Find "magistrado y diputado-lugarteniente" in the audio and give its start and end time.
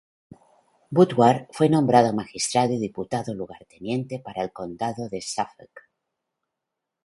2.11-4.17